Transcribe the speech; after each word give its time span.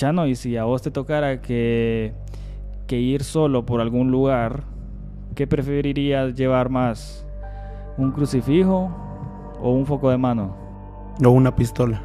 Chano, 0.00 0.26
y 0.26 0.34
si 0.34 0.56
a 0.56 0.64
vos 0.64 0.80
te 0.80 0.90
tocara 0.90 1.42
que, 1.42 2.14
que 2.86 2.96
ir 2.96 3.22
solo 3.22 3.66
por 3.66 3.82
algún 3.82 4.10
lugar, 4.10 4.62
¿qué 5.34 5.46
preferirías 5.46 6.34
llevar 6.34 6.70
más? 6.70 7.26
¿Un 7.98 8.10
crucifijo 8.10 8.90
o 9.60 9.72
un 9.72 9.84
foco 9.84 10.08
de 10.08 10.16
mano? 10.16 10.56
O 11.22 11.28
una 11.28 11.54
pistola. 11.54 12.02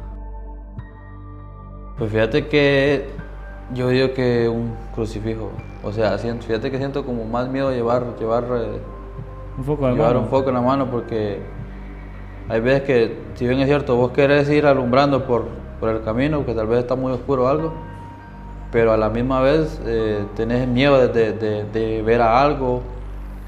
Pues 1.96 2.12
fíjate 2.12 2.48
que 2.48 3.06
yo 3.72 3.88
digo 3.88 4.12
que 4.12 4.46
un 4.46 4.74
crucifijo. 4.94 5.50
O 5.82 5.90
sea, 5.90 6.18
siento, 6.18 6.44
fíjate 6.46 6.70
que 6.70 6.76
siento 6.76 7.06
como 7.06 7.24
más 7.24 7.48
miedo 7.48 7.72
llevar, 7.72 8.14
llevar, 8.18 8.44
eh, 8.58 8.78
Un 9.56 9.64
foco 9.64 9.86
de 9.86 9.92
llevar 9.94 10.16
mano. 10.16 10.20
un 10.20 10.28
foco 10.28 10.50
en 10.50 10.54
la 10.56 10.60
mano 10.60 10.90
porque 10.90 11.38
hay 12.50 12.60
veces 12.60 12.82
que, 12.82 13.18
si 13.36 13.46
bien 13.48 13.58
es 13.60 13.66
cierto, 13.68 13.96
vos 13.96 14.10
querés 14.10 14.50
ir 14.50 14.66
alumbrando 14.66 15.24
por, 15.26 15.48
por 15.80 15.88
el 15.90 16.02
camino, 16.02 16.44
que 16.46 16.54
tal 16.54 16.66
vez 16.66 16.80
está 16.80 16.94
muy 16.96 17.12
oscuro 17.12 17.44
o 17.44 17.48
algo, 17.48 17.72
pero 18.72 18.92
a 18.92 18.96
la 18.96 19.08
misma 19.10 19.40
vez 19.40 19.80
eh, 19.84 20.24
tenés 20.36 20.66
miedo 20.68 20.98
de, 20.98 21.08
de- 21.08 21.32
de- 21.32 21.64
de 21.64 22.02
ver 22.02 22.20
a 22.22 22.40
algo 22.42 22.82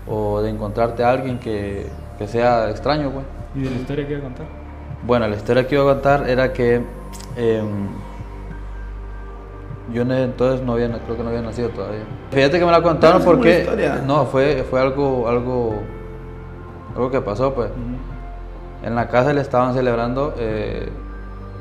o 0.06 0.40
de 0.40 0.50
encontrarte 0.50 1.02
a 1.04 1.10
alguien 1.10 1.38
que, 1.38 1.86
que 2.18 2.26
sea 2.26 2.70
extraño, 2.70 3.10
pues. 3.10 3.24
¿Y 3.54 3.60
de 3.62 3.70
la 3.70 3.76
historia 3.76 4.06
que 4.06 4.12
iba 4.12 4.20
a 4.20 4.24
contar? 4.24 4.46
Bueno, 5.06 5.26
la 5.28 5.36
historia 5.36 5.66
que 5.66 5.74
iba 5.74 5.84
a 5.90 5.94
contar 5.94 6.28
era 6.28 6.52
que 6.52 6.82
em, 7.36 7.88
yo 9.92 10.02
entonces 10.02 10.64
no 10.64 10.74
había, 10.74 10.88
creo 10.90 11.16
que 11.16 11.22
no 11.22 11.30
había 11.30 11.40
nacido 11.42 11.70
todavía. 11.70 12.02
Fíjate 12.30 12.58
que 12.58 12.64
me 12.66 12.72
la 12.72 12.82
contaron 12.82 13.16
una 13.22 13.24
porque 13.24 13.60
historia. 13.60 14.02
no 14.06 14.26
fue 14.26 14.64
fue 14.68 14.80
algo 14.80 15.28
algo 15.28 15.80
algo 16.94 17.10
que 17.10 17.20
pasó 17.22 17.54
pues. 17.54 17.70
En 18.82 18.94
la 18.94 19.08
casa 19.08 19.32
le 19.32 19.40
estaban 19.40 19.72
celebrando 19.74 20.34
eh, 20.38 20.88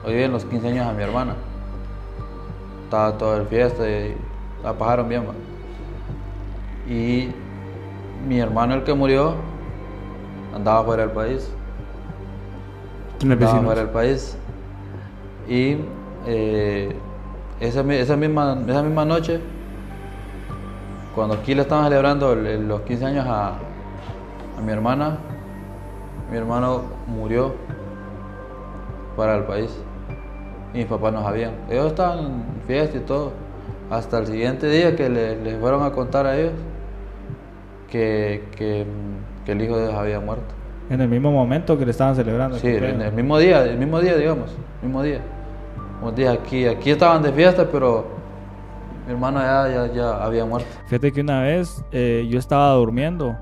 hoy 0.06 0.22
en 0.24 0.32
los 0.32 0.46
15 0.46 0.68
años 0.70 0.88
a 0.88 0.94
mi 0.94 1.04
hermana. 1.04 1.36
Estaba 2.86 3.18
todo 3.18 3.38
el 3.38 3.46
fiesta 3.48 3.90
y 3.90 4.16
la 4.64 4.74
pasaron 4.74 5.10
bien. 5.10 5.24
va. 5.28 5.34
Y 6.92 7.32
mi 8.28 8.40
hermano 8.40 8.76
el 8.76 8.84
que 8.84 8.94
murió 8.94 9.34
andaba 10.56 10.84
fuera 10.86 11.04
del 11.04 11.12
país 11.12 11.52
andaba 13.34 13.60
fuera 13.66 13.82
del 13.82 13.90
país. 13.90 14.38
Y 15.50 15.78
eh, 16.26 16.96
esa, 17.60 17.82
esa, 17.94 18.16
misma, 18.16 18.58
esa 18.68 18.82
misma 18.84 19.06
noche, 19.06 19.40
cuando 21.16 21.36
aquí 21.36 21.54
le 21.56 21.62
estaban 21.64 21.86
celebrando 21.86 22.34
el- 22.34 22.46
el- 22.48 22.68
los 22.68 22.82
15 22.82 23.06
años 23.06 23.26
a, 23.28 23.50
a 24.58 24.62
mi 24.66 24.72
hermana, 24.72 25.18
mi 26.32 26.38
hermano 26.38 26.82
murió 27.08 27.54
fuera 29.18 29.34
del 29.34 29.44
país. 29.44 29.76
Y 30.74 30.78
mis 30.78 30.86
papás 30.86 31.12
no 31.12 31.24
sabían. 31.24 31.54
Ellos 31.70 31.88
estaban 31.88 32.20
en 32.20 32.44
fiesta 32.68 32.98
y 32.98 33.02
todo. 33.02 33.34
Hasta 33.90 34.20
el 34.20 34.28
siguiente 34.28 34.70
día 34.70 34.96
que 34.96 35.10
le, 35.10 35.42
les 35.44 35.60
fueron 35.60 35.84
a 35.84 35.92
contar 35.92 36.28
a 36.28 36.38
ellos 36.38 36.54
que, 37.90 38.44
que, 38.56 38.86
que 39.44 39.52
el 39.52 39.62
hijo 39.62 39.76
de 39.76 39.86
ellos 39.86 39.96
había 39.96 40.20
muerto. 40.20 40.54
En 40.90 41.02
el 41.02 41.10
mismo 41.10 41.32
momento 41.32 41.78
que 41.78 41.84
le 41.84 41.92
estaban 41.92 42.16
celebrando. 42.16 42.58
Sí, 42.60 42.68
en 42.68 43.02
el 43.02 43.12
mismo 43.12 43.40
día, 43.40 43.64
el 43.64 43.78
mismo 43.78 44.00
día, 44.00 44.16
digamos, 44.16 44.56
mismo 44.82 45.02
día. 45.02 45.20
Como 46.00 46.12
día 46.12 46.32
aquí, 46.32 46.68
aquí 46.68 46.92
estaban 46.92 47.24
de 47.24 47.32
fiesta, 47.32 47.68
pero 47.72 48.06
mi 49.08 49.14
hermano 49.14 49.40
ya, 49.40 49.68
ya, 49.68 49.94
ya 49.94 50.24
había 50.24 50.46
muerto. 50.46 50.70
Fíjate 50.86 51.12
que 51.12 51.22
una 51.22 51.42
vez 51.42 51.84
eh, 51.92 52.28
yo 52.30 52.38
estaba 52.38 52.72
durmiendo 52.74 53.36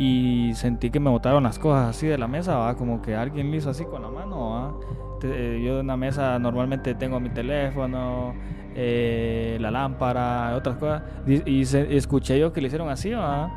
y 0.00 0.52
sentí 0.54 0.88
que 0.90 0.98
me 0.98 1.10
botaron 1.10 1.42
las 1.42 1.58
cosas 1.58 1.90
así 1.90 2.06
de 2.06 2.16
la 2.16 2.26
mesa, 2.26 2.56
¿va? 2.56 2.74
como 2.74 3.02
que 3.02 3.14
alguien 3.14 3.50
le 3.50 3.58
hizo 3.58 3.68
así 3.68 3.84
con 3.84 4.00
la 4.00 4.08
mano. 4.08 4.50
¿va? 4.50 4.74
Te- 5.20 5.56
eh, 5.58 5.62
yo 5.62 5.80
en 5.80 5.86
la 5.88 5.96
mesa 5.98 6.38
normalmente 6.38 6.94
tengo 6.94 7.20
mi 7.20 7.28
teléfono, 7.28 8.32
eh, 8.74 9.58
la 9.60 9.70
lámpara, 9.70 10.54
otras 10.56 10.76
cosas. 10.78 11.02
Y, 11.26 11.48
y 11.58 11.64
se- 11.66 11.94
escuché 11.96 12.38
yo 12.40 12.52
que 12.52 12.62
le 12.62 12.68
hicieron 12.68 12.88
así, 12.88 13.10
¿va? 13.12 13.50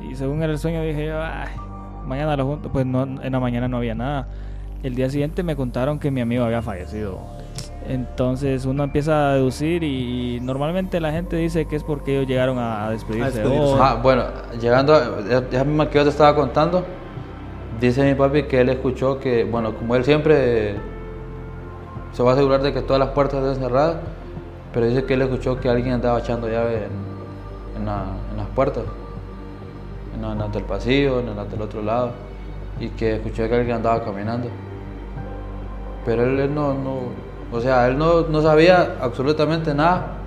y 0.00 0.14
según 0.16 0.42
era 0.42 0.52
el 0.52 0.58
sueño 0.58 0.82
dije 0.82 1.06
yo, 1.06 1.22
"Ay, 1.22 1.48
mañana 2.04 2.36
lo 2.36 2.46
junto. 2.46 2.70
Pues 2.72 2.84
no, 2.84 3.04
en 3.04 3.32
la 3.32 3.38
mañana 3.40 3.68
no 3.68 3.76
había 3.76 3.94
nada. 3.94 4.26
El 4.82 4.94
día 4.96 5.08
siguiente 5.08 5.42
me 5.44 5.54
contaron 5.56 5.98
que 6.00 6.10
mi 6.10 6.20
amigo 6.20 6.44
había 6.44 6.62
fallecido. 6.62 7.18
Entonces 7.88 8.64
uno 8.66 8.84
empieza 8.84 9.30
a 9.30 9.34
deducir 9.34 9.82
y, 9.82 10.40
normalmente 10.40 11.00
la 11.00 11.12
gente 11.12 11.36
dice 11.36 11.66
que 11.66 11.76
es 11.76 11.84
porque 11.84 12.16
ellos 12.16 12.26
llegaron 12.28 12.58
a, 12.58 12.86
a 12.86 12.90
despedirse. 12.90 13.38
de 13.42 13.48
despedirse. 13.48 13.76
Ah, 13.80 13.98
bueno, 14.02 14.24
llegando, 14.60 14.94
a, 14.94 15.20
ya- 15.50 15.64
misma 15.64 15.88
que 15.88 15.98
yo 15.98 16.04
te 16.04 16.10
estaba 16.10 16.34
contando, 16.34 16.84
dice 17.80 18.04
mi 18.04 18.14
papi 18.14 18.44
que 18.44 18.60
él 18.60 18.68
escuchó 18.70 19.18
que, 19.18 19.44
bueno, 19.44 19.74
como 19.74 19.94
él 19.96 20.04
siempre 20.04 20.74
se 22.12 22.22
va 22.22 22.30
a 22.30 22.34
asegurar 22.34 22.62
de 22.62 22.72
que 22.72 22.82
todas 22.82 22.98
las 23.00 23.10
puertas 23.10 23.44
estén 23.44 23.62
cerradas, 23.68 23.96
pero 24.72 24.86
dice 24.86 25.04
que 25.04 25.14
él 25.14 25.22
escuchó 25.22 25.60
que 25.60 25.68
alguien 25.68 25.94
andaba 25.94 26.18
echando 26.18 26.48
llave 26.48 26.86
en, 26.86 27.80
en 27.80 27.86
la- 27.86 28.04
en 28.30 28.36
las 28.36 28.46
puertas, 28.54 28.84
en, 30.14 30.22
la- 30.22 30.32
en 30.32 30.38
las 30.38 30.52
del 30.52 30.64
pasillo, 30.64 31.20
en 31.20 31.36
las 31.36 31.50
del 31.50 31.62
otro 31.62 31.82
lado, 31.82 32.10
y 32.80 32.88
que 32.88 33.16
escuchó 33.16 33.48
que 33.48 33.54
alguien 33.54 33.76
andaba 33.76 34.02
caminando. 34.04 34.48
Pero 36.04 36.24
él, 36.24 36.38
él 36.40 36.54
no, 36.54 36.72
no, 36.74 37.00
o 37.52 37.60
sea, 37.60 37.86
él 37.88 37.98
no, 37.98 38.22
no 38.22 38.42
sabía 38.42 38.96
absolutamente 39.00 39.74
nada 39.74 40.18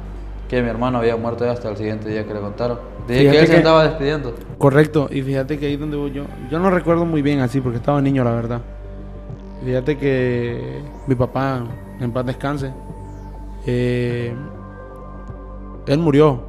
que 0.50 0.62
mi 0.62 0.70
hermano 0.70 0.98
había 0.98 1.16
muerto 1.16 1.46
ya 1.46 1.52
hasta 1.52 1.70
el 1.70 1.78
siguiente 1.78 2.10
día 2.10 2.26
que 2.26 2.34
le 2.34 2.40
contaron. 2.40 2.80
Dije 3.08 3.22
Fíjate 3.22 3.38
que 3.38 3.44
él 3.44 3.48
se 3.48 3.58
estaba 3.58 3.84
despidiendo. 3.84 4.36
Correcto, 4.58 5.08
y 5.12 5.22
fíjate 5.22 5.60
que 5.60 5.68
ahí 5.68 5.78
donde 5.78 5.96
voy 5.96 6.12
yo, 6.12 6.24
yo 6.50 6.60
no 6.60 6.70
recuerdo 6.72 7.06
muy 7.06 7.22
bien 7.22 7.40
así 7.40 7.62
porque 7.62 7.78
estaba 7.78 8.02
niño, 8.02 8.24
la 8.24 8.32
verdad. 8.32 8.62
Fíjate 9.64 9.98
que 9.98 10.82
mi 11.08 11.16
papá, 11.16 11.64
en 12.00 12.12
paz 12.12 12.26
descanse, 12.26 12.72
eh, 13.66 14.34
él 15.88 16.00
murió. 16.00 16.44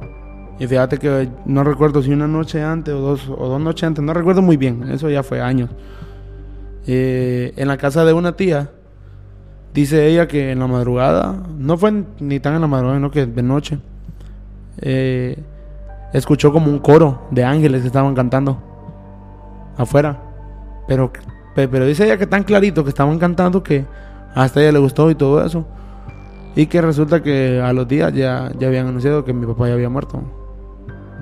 Y 0.59 0.67
fíjate 0.67 0.97
que 0.97 1.29
no 1.45 1.63
recuerdo 1.63 2.01
si 2.01 2.11
una 2.11 2.27
noche 2.27 2.61
antes 2.61 2.93
o 2.93 2.99
dos, 2.99 3.29
o 3.29 3.47
dos 3.47 3.59
noches 3.59 3.83
antes, 3.83 4.03
no 4.03 4.13
recuerdo 4.13 4.41
muy 4.41 4.57
bien, 4.57 4.89
eso 4.91 5.09
ya 5.09 5.23
fue 5.23 5.41
años. 5.41 5.69
Eh, 6.87 7.53
en 7.55 7.67
la 7.67 7.77
casa 7.77 8.05
de 8.05 8.13
una 8.13 8.35
tía, 8.35 8.69
dice 9.73 10.07
ella 10.07 10.27
que 10.27 10.51
en 10.51 10.59
la 10.59 10.67
madrugada, 10.67 11.35
no 11.57 11.77
fue 11.77 12.03
ni 12.19 12.39
tan 12.39 12.55
en 12.55 12.61
la 12.61 12.67
madrugada, 12.67 12.97
sino 12.97 13.11
que 13.11 13.25
de 13.25 13.43
noche, 13.43 13.79
eh, 14.81 15.37
escuchó 16.13 16.51
como 16.51 16.69
un 16.69 16.79
coro 16.79 17.27
de 17.31 17.43
ángeles 17.43 17.81
que 17.81 17.87
estaban 17.87 18.15
cantando 18.15 18.57
afuera. 19.77 20.19
Pero, 20.87 21.11
pe- 21.55 21.67
pero 21.67 21.85
dice 21.85 22.05
ella 22.05 22.17
que 22.17 22.27
tan 22.27 22.43
clarito 22.43 22.83
que 22.83 22.89
estaban 22.89 23.17
cantando 23.19 23.63
que 23.63 23.85
hasta 24.35 24.61
ella 24.61 24.73
le 24.73 24.79
gustó 24.79 25.09
y 25.09 25.15
todo 25.15 25.45
eso. 25.45 25.65
Y 26.55 26.65
que 26.65 26.81
resulta 26.81 27.23
que 27.23 27.61
a 27.61 27.71
los 27.71 27.87
días 27.87 28.11
ya, 28.13 28.51
ya 28.59 28.67
habían 28.67 28.87
anunciado 28.87 29.23
que 29.23 29.31
mi 29.33 29.45
papá 29.45 29.67
ya 29.69 29.73
había 29.73 29.89
muerto. 29.89 30.21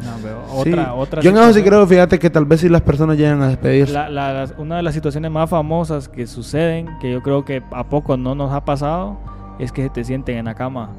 No, 0.03 0.11
pero 0.21 0.63
Sí. 0.63 0.69
otra, 0.73 0.93
otra 0.93 1.21
Yo 1.21 1.31
en 1.31 1.37
eso 1.37 1.53
sí 1.53 1.63
creo, 1.63 1.85
fíjate 1.85 2.19
que 2.19 2.29
tal 2.29 2.45
vez 2.45 2.61
si 2.61 2.69
las 2.69 2.81
personas 2.81 3.17
llegan 3.17 3.41
a 3.41 3.47
despedirse. 3.49 3.93
La- 3.93 4.09
la- 4.09 4.47
una 4.57 4.77
de 4.77 4.83
las 4.83 4.93
situaciones 4.93 5.29
más 5.31 5.49
famosas 5.49 6.07
que 6.07 6.25
suceden, 6.27 6.87
que 7.01 7.11
yo 7.11 7.21
creo 7.21 7.43
que 7.45 7.61
a 7.71 7.83
poco 7.83 8.15
no 8.17 8.35
nos 8.35 8.51
ha 8.53 8.63
pasado, 8.65 9.17
es 9.59 9.71
que 9.71 9.83
se 9.83 9.89
te 9.89 10.03
sienten 10.03 10.37
en 10.37 10.45
la 10.45 10.55
cama. 10.55 10.91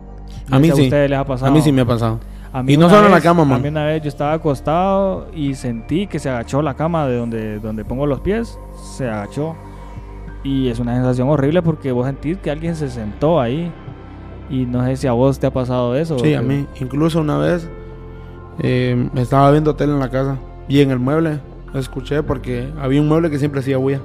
A 0.50 0.58
mí 0.58 0.70
sí. 0.70 0.82
ustedes 0.84 1.08
les 1.10 1.18
ha 1.18 1.24
pasado. 1.24 1.50
A 1.50 1.54
mí 1.54 1.60
sí 1.62 1.72
me 1.72 1.80
ha 1.82 1.86
pasado. 1.86 2.20
A 2.52 2.62
mí 2.64 2.72
Y 2.72 2.76
no 2.76 2.90
solo 2.90 3.06
en 3.06 3.12
la 3.12 3.20
cama, 3.20 3.44
man. 3.44 3.58
A 3.60 3.62
mí 3.62 3.68
una 3.68 3.84
vez 3.84 4.02
yo 4.02 4.08
estaba 4.08 4.32
acostado 4.32 5.28
y 5.32 5.54
sentí 5.54 6.06
que 6.08 6.18
se 6.18 6.28
agachó 6.28 6.62
la 6.62 6.74
cama 6.74 7.06
de 7.06 7.16
donde, 7.16 7.58
donde 7.60 7.84
pongo 7.84 8.06
los 8.06 8.20
pies. 8.20 8.58
Se 8.96 9.08
agachó. 9.08 9.54
Y 10.42 10.68
es 10.68 10.78
una 10.80 10.94
sensación 10.94 11.28
horrible 11.28 11.62
porque 11.62 11.92
vos 11.92 12.06
sentís 12.06 12.38
que 12.38 12.50
alguien 12.50 12.74
se 12.74 12.88
sentó 12.90 13.40
ahí. 13.40 13.70
Y 14.48 14.66
no 14.66 14.84
sé 14.84 14.96
si 14.96 15.06
a 15.06 15.12
vos 15.12 15.38
te 15.38 15.46
ha 15.46 15.52
pasado 15.52 15.94
eso. 15.94 16.18
Sí, 16.18 16.34
a 16.34 16.42
mí. 16.42 16.66
Incluso 16.80 17.20
una 17.20 17.38
vez 17.38 17.68
eh, 18.60 19.08
estaba 19.16 19.50
viendo 19.50 19.74
tele 19.74 19.92
en 19.92 20.00
la 20.00 20.10
casa 20.10 20.36
y 20.68 20.80
en 20.80 20.90
el 20.90 20.98
mueble 20.98 21.40
escuché 21.74 22.22
porque 22.22 22.72
había 22.80 23.00
un 23.00 23.08
mueble 23.08 23.30
que 23.30 23.38
siempre 23.38 23.60
hacía 23.60 23.76
bulla. 23.76 24.00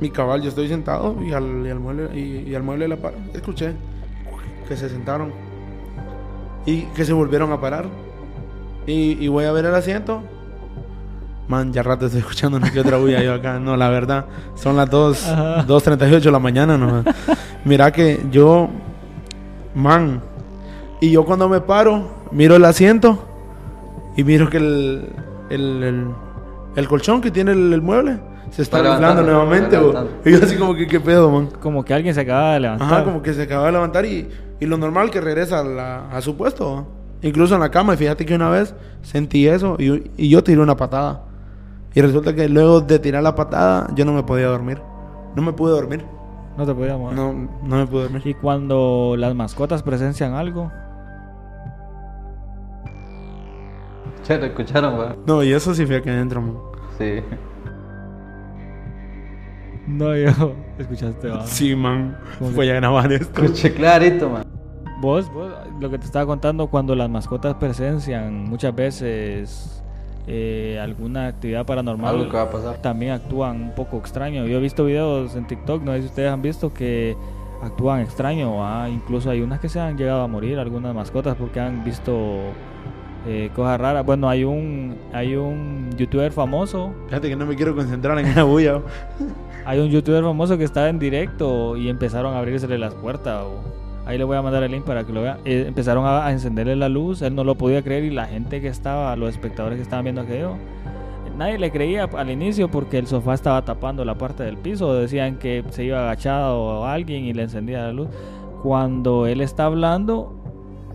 Mi 0.00 0.10
cabal, 0.10 0.40
yo 0.40 0.48
estoy 0.48 0.68
sentado 0.68 1.16
y 1.22 1.32
al, 1.32 1.66
y 1.66 1.70
al 1.70 1.78
mueble 1.78 2.18
y, 2.18 2.48
y 2.50 2.54
al 2.54 2.62
mueble 2.62 2.84
de 2.84 2.88
la 2.88 2.96
par 2.96 3.12
escuché 3.34 3.74
que 4.66 4.76
se 4.76 4.88
sentaron 4.88 5.32
y 6.64 6.82
que 6.94 7.04
se 7.04 7.12
volvieron 7.12 7.52
a 7.52 7.60
parar. 7.60 7.86
Y, 8.86 9.22
y 9.22 9.28
voy 9.28 9.44
a 9.44 9.52
ver 9.52 9.66
el 9.66 9.74
asiento. 9.74 10.22
Man, 11.48 11.72
ya 11.72 11.82
rato 11.82 12.06
estoy 12.06 12.20
escuchando 12.20 12.58
una 12.58 12.70
que 12.70 12.80
otra 12.80 12.96
bulla 12.96 13.22
yo 13.22 13.34
acá. 13.34 13.58
No, 13.58 13.76
la 13.76 13.88
verdad, 13.90 14.26
son 14.54 14.76
las 14.76 14.88
2, 14.88 15.26
Ajá. 15.28 15.66
2.38 15.66 16.20
de 16.20 16.30
la 16.30 16.38
mañana. 16.38 16.78
No. 16.78 17.04
Mira 17.64 17.92
que 17.92 18.20
yo, 18.30 18.68
man, 19.74 20.22
y 21.00 21.10
yo 21.10 21.24
cuando 21.24 21.48
me 21.48 21.60
paro, 21.60 22.19
miro 22.32 22.56
el 22.56 22.64
asiento 22.64 23.18
y 24.16 24.24
miro 24.24 24.48
que 24.50 24.56
el, 24.58 25.08
el, 25.50 25.82
el, 25.82 26.06
el 26.76 26.88
colchón 26.88 27.20
que 27.20 27.30
tiene 27.30 27.52
el, 27.52 27.72
el 27.72 27.82
mueble 27.82 28.18
se 28.50 28.62
está 28.62 28.78
inflando 28.78 29.22
levantando, 29.22 29.32
nuevamente. 29.32 30.28
Y 30.28 30.32
yo 30.32 30.38
así 30.44 30.56
como 30.56 30.74
que, 30.74 30.86
¿qué 30.86 30.98
pedo, 31.00 31.30
man? 31.30 31.48
Como 31.60 31.84
que 31.84 31.94
alguien 31.94 32.14
se 32.14 32.22
acaba 32.22 32.54
de 32.54 32.60
levantar. 32.60 32.92
Ajá, 32.92 33.04
como 33.04 33.22
que 33.22 33.32
se 33.32 33.42
acaba 33.42 33.66
de 33.66 33.72
levantar 33.72 34.04
y, 34.04 34.28
y 34.58 34.66
lo 34.66 34.76
normal 34.76 35.10
que 35.10 35.20
regresa 35.20 35.60
a, 35.60 35.64
la- 35.64 36.10
a 36.10 36.20
su 36.20 36.36
puesto. 36.36 36.74
¿va? 36.74 36.84
Incluso 37.22 37.54
en 37.54 37.60
la 37.60 37.70
cama. 37.70 37.94
Y 37.94 37.96
fíjate 37.96 38.26
que 38.26 38.34
una 38.34 38.50
vez 38.50 38.74
sentí 39.02 39.46
eso 39.46 39.76
y, 39.78 40.10
y 40.16 40.28
yo 40.28 40.42
tiré 40.42 40.60
una 40.60 40.76
patada. 40.76 41.22
Y 41.94 42.00
resulta 42.00 42.34
que 42.34 42.48
luego 42.48 42.80
de 42.80 42.98
tirar 42.98 43.22
la 43.22 43.34
patada 43.36 43.88
yo 43.94 44.04
no 44.04 44.12
me 44.12 44.22
podía 44.24 44.46
dormir. 44.46 44.80
No 45.36 45.42
me 45.42 45.52
pude 45.52 45.70
dormir. 45.72 46.04
No 46.58 46.66
te 46.66 46.74
podías 46.74 46.98
mover. 46.98 47.14
No, 47.16 47.32
no 47.62 47.76
me 47.76 47.86
pude 47.86 48.02
dormir. 48.04 48.22
Y 48.24 48.34
cuando 48.34 49.14
las 49.16 49.32
mascotas 49.36 49.82
presencian 49.84 50.34
algo, 50.34 50.72
Che, 54.30 54.38
¿lo 54.38 54.46
escucharon, 54.46 54.96
va? 54.96 55.16
No, 55.26 55.42
y 55.42 55.52
eso 55.52 55.74
sí 55.74 55.84
fue 55.84 55.96
aquí 55.96 56.08
adentro, 56.08 56.40
man. 56.40 56.56
Sí. 56.96 57.20
no 59.88 60.16
yo, 60.16 60.54
escuchaste, 60.78 61.28
va. 61.28 61.44
Sí, 61.48 61.74
man. 61.74 62.16
¿Cómo 62.38 62.52
Voy 62.52 62.70
a 62.70 62.74
grabar 62.74 63.12
esto. 63.12 63.42
Escuché 63.42 63.74
clarito, 63.74 64.30
man. 64.30 64.44
Vos, 65.00 65.32
vos, 65.32 65.52
lo 65.80 65.90
que 65.90 65.98
te 65.98 66.04
estaba 66.04 66.26
contando, 66.26 66.68
cuando 66.68 66.94
las 66.94 67.10
mascotas 67.10 67.56
presencian 67.56 68.44
muchas 68.44 68.72
veces 68.72 69.82
eh, 70.28 70.78
alguna 70.80 71.26
actividad 71.26 71.66
paranormal, 71.66 72.14
Algo 72.14 72.30
que 72.30 72.36
va 72.36 72.42
a 72.44 72.50
pasar. 72.52 72.76
también 72.76 73.10
actúan 73.10 73.60
un 73.60 73.74
poco 73.74 73.96
extraño. 73.98 74.46
Yo 74.46 74.58
he 74.58 74.60
visto 74.60 74.84
videos 74.84 75.34
en 75.34 75.44
TikTok, 75.48 75.82
no 75.82 75.92
sé 75.94 76.02
si 76.02 76.06
ustedes 76.06 76.30
han 76.30 76.40
visto 76.40 76.72
que 76.72 77.16
actúan 77.64 78.00
extraño, 78.02 78.58
¿va? 78.58 78.88
incluso 78.88 79.28
hay 79.28 79.40
unas 79.40 79.58
que 79.58 79.68
se 79.68 79.80
han 79.80 79.98
llegado 79.98 80.22
a 80.22 80.28
morir, 80.28 80.60
algunas 80.60 80.94
mascotas, 80.94 81.34
porque 81.34 81.58
han 81.58 81.82
visto 81.82 82.52
eh, 83.26 83.50
cosas 83.54 83.80
raras. 83.80 84.04
Bueno, 84.06 84.28
hay 84.28 84.44
un, 84.44 84.96
hay 85.12 85.36
un 85.36 85.90
youtuber 85.96 86.32
famoso, 86.32 86.92
Fíjate 87.08 87.28
que 87.28 87.36
no 87.36 87.46
me 87.46 87.54
quiero 87.56 87.74
concentrar 87.76 88.18
en 88.18 88.26
esa 88.28 88.42
bulla. 88.44 88.80
hay 89.64 89.78
un 89.80 89.88
youtuber 89.88 90.22
famoso 90.22 90.56
que 90.58 90.64
estaba 90.64 90.88
en 90.88 90.98
directo 90.98 91.76
y 91.76 91.88
empezaron 91.88 92.34
a 92.34 92.38
abrirse 92.38 92.66
las 92.78 92.94
puertas. 92.94 93.42
o- 93.44 93.80
Ahí 94.06 94.18
le 94.18 94.24
voy 94.24 94.36
a 94.36 94.42
mandar 94.42 94.62
el 94.64 94.72
link 94.72 94.82
para 94.84 95.04
que 95.04 95.12
lo 95.12 95.22
vean. 95.22 95.38
Eh, 95.44 95.66
empezaron 95.68 96.04
a, 96.04 96.26
a 96.26 96.32
encenderle 96.32 96.74
la 96.74 96.88
luz, 96.88 97.22
él 97.22 97.34
no 97.34 97.44
lo 97.44 97.54
podía 97.54 97.82
creer 97.82 98.02
y 98.04 98.10
la 98.10 98.26
gente 98.26 98.60
que 98.60 98.66
estaba, 98.68 99.14
los 99.14 99.28
espectadores 99.30 99.76
que 99.76 99.82
estaban 99.82 100.04
viendo 100.04 100.22
aquello, 100.22 100.54
nadie 101.38 101.58
le 101.58 101.70
creía 101.70 102.04
al 102.16 102.30
inicio 102.30 102.68
porque 102.70 102.98
el 102.98 103.06
sofá 103.06 103.34
estaba 103.34 103.62
tapando 103.64 104.04
la 104.04 104.16
parte 104.16 104.42
del 104.42 104.56
piso. 104.56 104.94
Decían 104.94 105.36
que 105.36 105.62
se 105.70 105.84
iba 105.84 106.00
agachado 106.00 106.86
alguien 106.86 107.24
y 107.24 107.32
le 107.34 107.42
encendía 107.42 107.82
la 107.82 107.92
luz. 107.92 108.08
Cuando 108.62 109.26
él 109.26 109.40
está 109.42 109.66
hablando, 109.66 110.39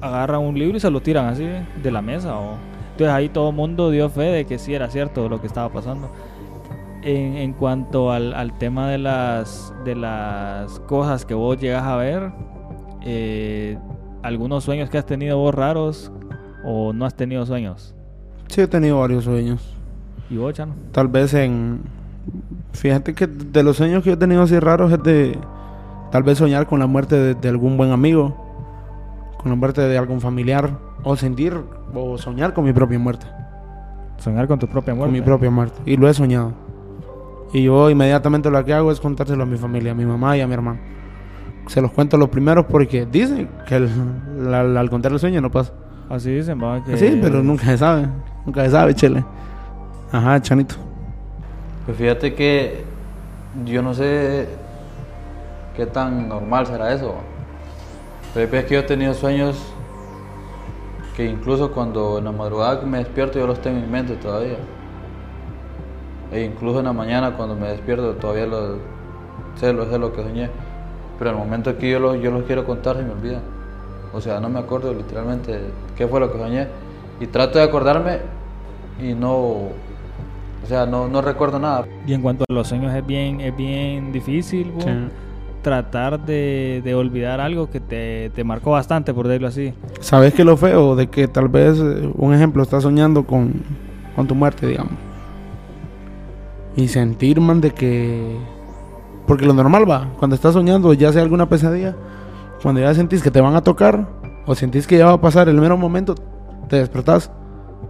agarran 0.01 0.41
un 0.41 0.57
libro 0.57 0.77
y 0.77 0.79
se 0.79 0.89
lo 0.91 1.01
tiran 1.01 1.25
así 1.27 1.45
de 1.81 1.91
la 1.91 2.01
mesa. 2.01 2.37
o- 2.37 2.55
Entonces 2.91 3.09
ahí 3.13 3.29
todo 3.29 3.49
el 3.49 3.55
mundo 3.55 3.89
dio 3.91 4.09
fe 4.09 4.23
de 4.23 4.45
que 4.45 4.57
sí 4.57 4.73
era 4.73 4.89
cierto 4.89 5.27
lo 5.29 5.41
que 5.41 5.47
estaba 5.47 5.69
pasando. 5.69 6.09
En, 7.03 7.35
en 7.37 7.53
cuanto 7.53 8.11
al, 8.11 8.33
al 8.33 8.57
tema 8.57 8.89
de 8.89 8.97
las, 8.97 9.73
de 9.83 9.95
las 9.95 10.79
cosas 10.81 11.23
que 11.25 11.33
vos 11.35 11.57
llegas 11.59 11.83
a 11.83 11.95
ver, 11.97 12.31
eh, 13.03 13.77
algunos 14.23 14.63
sueños 14.63 14.89
que 14.89 14.97
has 14.97 15.05
tenido 15.05 15.37
vos 15.37 15.53
raros 15.53 16.11
o 16.63 16.93
no 16.93 17.05
has 17.05 17.15
tenido 17.15 17.45
sueños. 17.45 17.93
Sí, 18.47 18.61
he 18.61 18.67
tenido 18.67 18.99
varios 18.99 19.23
sueños. 19.25 19.75
¿Y 20.29 20.37
vos, 20.37 20.53
Chano? 20.53 20.73
Tal 20.91 21.07
vez 21.07 21.33
en... 21.35 21.81
Fíjate 22.73 23.13
que 23.13 23.27
de 23.27 23.61
los 23.63 23.77
sueños 23.77 24.03
que 24.03 24.09
yo 24.09 24.13
he 24.15 24.17
tenido 24.17 24.41
así 24.41 24.57
raros 24.59 24.91
es 24.91 25.03
de... 25.03 25.37
Tal 26.11 26.23
vez 26.23 26.37
soñar 26.39 26.65
con 26.65 26.79
la 26.79 26.87
muerte 26.87 27.15
de, 27.15 27.33
de 27.35 27.49
algún 27.49 27.77
buen 27.77 27.91
amigo. 27.91 28.44
Con 29.45 29.51
la 29.51 29.55
muerte 29.57 29.79
de 29.81 29.95
algún 29.95 30.19
familiar. 30.21 30.71
O 31.03 31.15
sentir 31.15 31.55
o 31.93 32.17
soñar 32.17 32.55
con 32.55 32.65
mi 32.65 32.73
propia 32.73 32.97
muerte. 32.97 33.27
Soñar 34.17 34.47
con 34.47 34.57
tu 34.57 34.65
propia 34.67 34.95
muerte. 34.95 35.11
Con 35.11 35.13
mi 35.13 35.21
propia 35.23 35.51
muerte. 35.51 35.79
Y 35.85 35.97
lo 35.97 36.09
he 36.09 36.13
soñado. 36.15 36.51
Y 37.53 37.61
yo 37.61 37.91
inmediatamente 37.91 38.49
lo 38.49 38.65
que 38.65 38.73
hago 38.73 38.91
es 38.91 38.99
contárselo 38.99 39.43
a 39.43 39.45
mi 39.45 39.57
familia, 39.57 39.91
a 39.91 39.93
mi 39.93 40.03
mamá 40.03 40.35
y 40.35 40.41
a 40.41 40.47
mi 40.47 40.55
hermano. 40.55 40.79
Se 41.67 41.79
los 41.79 41.91
cuento 41.91 42.17
los 42.17 42.29
primeros 42.29 42.65
porque 42.65 43.05
dicen 43.05 43.47
que 43.67 43.75
el- 43.75 43.91
la- 44.49 44.63
la- 44.63 44.79
al 44.79 44.89
contar 44.89 45.11
el 45.11 45.19
sueño 45.19 45.41
no 45.41 45.51
pasa. 45.51 45.73
Así 46.09 46.31
dicen, 46.33 46.59
va, 46.59 46.83
que... 46.83 46.97
Sí, 46.97 47.19
pero 47.21 47.43
nunca 47.43 47.65
se 47.65 47.77
sabe. 47.77 48.07
Nunca 48.47 48.63
se 48.65 48.71
sabe, 48.71 48.95
chele. 48.95 49.23
Ajá, 50.11 50.41
chanito. 50.41 50.73
Pues 51.85 51.95
fíjate 51.97 52.33
que 52.33 52.83
yo 53.63 53.83
no 53.83 53.93
sé 53.93 54.49
qué 55.77 55.85
tan 55.85 56.27
normal 56.29 56.65
será 56.65 56.91
eso. 56.91 57.13
Pero 58.35 58.47
hay 58.47 58.51
veces 58.51 58.67
que 58.67 58.73
yo 58.73 58.81
he 58.81 58.83
tenido 58.83 59.13
sueños 59.13 59.55
que 61.15 61.25
incluso 61.25 61.71
cuando 61.71 62.17
en 62.17 62.25
la 62.25 62.33
madrugada 62.33 62.81
que 62.81 62.85
me 62.85 62.97
despierto 62.97 63.39
yo 63.39 63.47
los 63.47 63.61
tengo 63.61 63.77
en 63.77 63.85
mi 63.85 63.89
mente 63.89 64.15
todavía. 64.17 64.57
E 66.33 66.43
incluso 66.43 66.79
en 66.79 66.85
la 66.85 66.91
mañana 66.91 67.37
cuando 67.37 67.55
me 67.55 67.69
despierto 67.69 68.13
todavía 68.15 68.45
los, 68.45 68.79
sé, 69.57 69.71
lo, 69.71 69.89
sé 69.89 69.97
lo 69.97 70.11
que 70.11 70.21
soñé. 70.21 70.49
Pero 71.17 71.29
al 71.29 71.37
momento 71.37 71.77
que 71.77 71.89
yo 71.89 71.97
los, 71.97 72.19
yo 72.19 72.29
los 72.29 72.43
quiero 72.43 72.65
contar 72.65 72.97
se 72.97 73.03
me 73.03 73.13
olvida. 73.13 73.39
O 74.11 74.19
sea, 74.19 74.41
no 74.41 74.49
me 74.49 74.59
acuerdo 74.59 74.93
literalmente 74.93 75.57
qué 75.95 76.05
fue 76.05 76.19
lo 76.19 76.29
que 76.29 76.37
soñé. 76.37 76.67
Y 77.21 77.27
trato 77.27 77.57
de 77.57 77.63
acordarme 77.63 78.19
y 79.01 79.13
no, 79.13 79.33
o 79.33 80.67
sea, 80.67 80.85
no, 80.85 81.07
no 81.07 81.21
recuerdo 81.21 81.57
nada. 81.57 81.85
Y 82.05 82.13
en 82.13 82.21
cuanto 82.21 82.43
a 82.49 82.51
los 82.51 82.67
sueños 82.67 82.93
es 82.93 83.07
bien, 83.07 83.39
es 83.39 83.55
bien 83.55 84.11
difícil, 84.11 84.73
bo, 84.73 84.83
tratar 85.65 86.23
de, 86.23 86.83
de 86.85 86.93
olvidar 86.93 87.41
algo 87.41 87.71
que 87.71 87.79
te, 87.79 88.29
te 88.35 88.43
marcó 88.43 88.69
bastante, 88.69 89.15
por 89.15 89.27
decirlo 89.27 89.47
así. 89.47 89.73
¿Sabes 89.99 90.35
qué 90.35 90.43
es 90.43 90.45
lo 90.45 90.57
feo? 90.57 90.95
De 90.95 91.07
que 91.07 91.27
tal 91.27 91.47
vez, 91.47 91.79
eh, 91.79 92.07
un 92.13 92.35
ejemplo, 92.35 92.61
estás 92.61 92.83
soñando 92.83 93.25
con, 93.25 93.51
con 94.15 94.27
tu 94.27 94.35
muerte, 94.35 94.67
digamos. 94.67 94.93
Y 96.75 96.87
sentir, 96.87 97.41
man, 97.41 97.61
de 97.61 97.71
que... 97.71 98.37
Porque 99.25 99.47
lo 99.47 99.53
normal 99.55 99.89
va, 99.89 100.11
cuando 100.19 100.35
estás 100.35 100.53
soñando, 100.53 100.93
ya 100.93 101.11
sea 101.11 101.23
alguna 101.23 101.49
pesadilla, 101.49 101.95
cuando 102.61 102.81
ya 102.81 102.93
sentís 102.93 103.23
que 103.23 103.31
te 103.31 103.41
van 103.41 103.55
a 103.55 103.63
tocar, 103.63 104.07
o 104.45 104.53
sentís 104.53 104.85
que 104.85 104.99
ya 104.99 105.07
va 105.07 105.13
a 105.13 105.21
pasar 105.21 105.49
el 105.49 105.59
mero 105.59 105.77
momento, 105.77 106.13
te 106.69 106.75
despertás. 106.75 107.31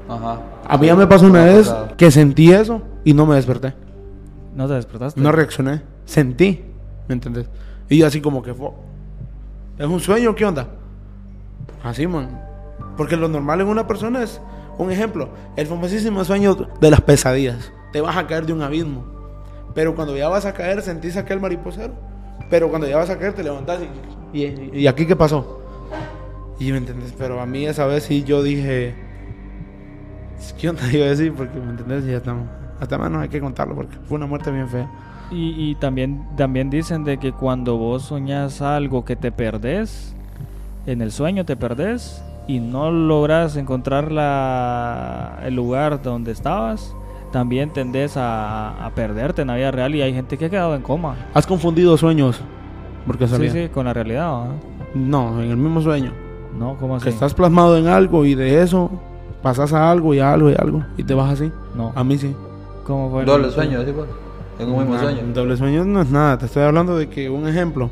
Ajá. 0.08 0.40
A 0.66 0.78
mí 0.78 0.88
ya 0.88 0.96
me 0.96 1.08
pasó 1.08 1.26
una 1.26 1.44
vez 1.44 1.76
que 1.98 2.10
sentí 2.10 2.54
eso 2.54 2.82
y 3.04 3.14
no 3.14 3.26
me 3.26 3.36
desperté. 3.36 3.74
¿No 4.56 4.66
te 4.66 4.76
despertaste? 4.76 5.20
No 5.20 5.34
reaccioné. 5.34 5.82
Sentí. 6.06 6.64
¿Me 7.08 7.14
entendés? 7.14 7.48
Y 7.90 8.00
yo 8.00 8.08
así 8.08 8.22
como 8.22 8.42
que 8.42 8.54
fue. 8.54 8.70
¿Es 9.78 9.86
un 9.86 10.00
sueño 10.00 10.36
qué 10.36 10.46
onda? 10.46 10.68
Así, 11.84 12.08
man. 12.08 12.42
Porque 12.98 13.18
lo 13.18 13.28
normal 13.28 13.62
en 13.62 13.68
una 13.68 13.88
persona 13.88 14.24
es, 14.24 14.42
un 14.78 14.92
ejemplo, 14.92 15.30
el 15.56 15.68
famosísimo 15.68 16.24
sueño 16.24 16.56
de 16.80 16.92
las 16.92 17.02
pesadillas. 17.02 17.72
Te 17.92 18.02
vas 18.02 18.18
a 18.18 18.26
caer 18.28 18.46
de 18.46 18.54
un 18.54 18.62
abismo. 18.62 19.06
Pero 19.74 19.96
cuando 19.96 20.16
ya 20.16 20.30
vas 20.30 20.46
a 20.46 20.54
caer, 20.54 20.82
sentís 20.82 21.18
aquel 21.18 21.40
mariposero. 21.40 21.94
Pero 22.50 22.70
cuando 22.70 22.88
ya 22.88 22.98
vas 22.98 23.10
a 23.10 23.18
caer, 23.18 23.34
te 23.34 23.44
levantás 23.44 23.80
y... 24.34 24.38
¿Y, 24.38 24.72
y 24.74 24.88
aquí 24.88 25.06
qué 25.06 25.16
pasó? 25.16 25.62
Y 26.60 26.72
me 26.72 26.78
entendés, 26.78 27.14
pero 27.18 27.40
a 27.40 27.46
mí 27.46 27.66
esa 27.66 27.86
vez 27.86 28.04
sí 28.04 28.24
yo 28.24 28.42
dije... 28.42 28.96
¿Qué 30.60 30.70
onda 30.70 30.84
a 30.86 30.88
decir? 30.88 31.34
Porque, 31.34 31.60
¿me 31.60 31.72
entendés? 31.72 32.06
Ya 32.06 32.18
estamos. 32.18 32.48
Hasta 32.80 32.98
más 32.98 33.10
no 33.12 33.20
hay 33.20 33.30
que 33.30 33.40
contarlo 33.40 33.76
porque 33.76 33.96
fue 34.08 34.18
una 34.18 34.28
muerte 34.28 34.52
bien 34.52 34.68
fea. 34.68 34.90
Y, 35.32 35.72
y 35.72 35.76
también, 35.76 36.26
también 36.36 36.70
dicen 36.70 37.04
de 37.04 37.18
que 37.18 37.32
cuando 37.32 37.78
vos 37.78 38.04
soñas 38.04 38.62
algo 38.62 39.06
que 39.06 39.16
te 39.16 39.32
perdés, 39.32 40.16
en 40.86 41.02
el 41.02 41.12
sueño 41.12 41.46
te 41.46 41.56
perdés 41.56 42.24
y 42.48 42.60
no 42.60 42.92
logras 42.92 43.56
encontrar 43.56 44.12
la, 44.12 45.40
el 45.44 45.56
lugar 45.56 46.02
donde 46.04 46.32
estabas, 46.32 46.96
también 47.32 47.72
tendés 47.72 48.18
a, 48.18 48.86
a 48.86 48.92
perderte 48.92 49.42
en 49.42 49.48
la 49.48 49.56
vida 49.56 49.72
real 49.72 49.96
y 49.96 50.02
hay 50.02 50.14
gente 50.14 50.38
que 50.38 50.46
ha 50.46 50.50
quedado 50.50 50.76
en 50.76 50.82
coma. 50.84 51.16
¿Has 51.34 51.48
confundido 51.48 51.98
sueños? 51.98 52.40
Porque 53.08 53.28
Sí, 53.28 53.50
sí, 53.50 53.70
con 53.70 53.86
la 53.86 53.94
realidad. 53.94 54.32
¿va? 54.32 54.48
No, 54.94 55.42
en 55.42 55.50
el 55.50 55.58
mismo 55.58 55.82
sueño. 55.82 56.12
No, 56.58 56.78
¿cómo 56.80 56.96
así? 56.96 57.06
Que 57.06 57.10
estás 57.10 57.34
plasmado 57.34 57.78
en 57.78 57.88
algo 57.88 58.26
y 58.26 58.36
de 58.36 58.62
eso 58.62 58.90
pasas 59.42 59.74
a 59.74 59.92
algo 59.92 60.14
y 60.14 60.20
a 60.20 60.34
algo 60.34 60.50
y 60.50 60.54
a 60.54 60.58
algo 60.58 60.84
y 60.98 61.04
te 61.04 61.14
vas 61.14 61.34
así. 61.34 61.52
No. 61.76 61.92
A 61.96 62.04
mí 62.04 62.18
sí. 62.18 62.36
¿Cómo 62.86 63.10
fue? 63.10 63.26
Doble 63.26 63.52
sueño, 63.52 63.84
¿sí, 63.84 63.92
pues? 63.92 64.08
En 64.60 64.72
un 64.72 64.80
mismo 64.80 64.98
sueño. 65.00 65.22
doble 65.34 65.58
sueño 65.58 65.84
no 65.86 66.02
es 66.02 66.10
nada. 66.10 66.38
Te 66.38 66.46
estoy 66.46 66.64
hablando 66.64 66.96
de 66.98 67.10
que, 67.10 67.30
un 67.30 67.48
ejemplo. 67.48 67.90